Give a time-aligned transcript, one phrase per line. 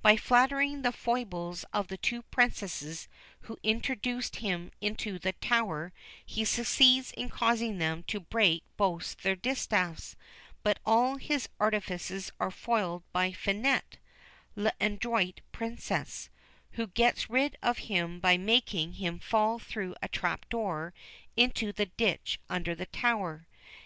[0.00, 3.08] By flattering the foibles of the two Princesses
[3.42, 5.92] who introduced him into the tower,
[6.24, 10.16] he succeeds in causing them to break both their distaffs,
[10.62, 13.98] but all his artifices are foiled by Finette
[14.56, 16.30] (L'Adroite Princesse),
[16.70, 20.94] who gets rid of him by making him fall through a trap door
[21.36, 23.46] into the ditch under the tower.